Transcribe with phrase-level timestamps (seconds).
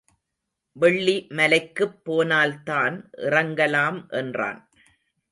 [0.75, 4.59] வெள்ளிமலைக்குப் போனால்தான் இறங்கலாம் என்றான்.